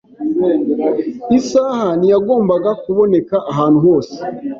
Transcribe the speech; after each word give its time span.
Isaha 1.37 1.87
ntiyagombaga 1.99 2.71
kuboneka 2.81 3.35
ahantu 3.51 3.77
hose. 3.85 4.15